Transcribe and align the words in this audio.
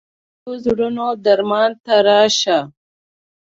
د 0.03 0.03
ماتو 0.03 0.51
زړونو 0.63 1.05
درمان 1.25 1.71
ته 1.85 1.95
راشه 2.07 2.59